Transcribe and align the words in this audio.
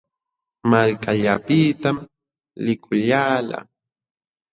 Malkallaapitam 0.69 1.97
likullalqaa. 2.65 3.63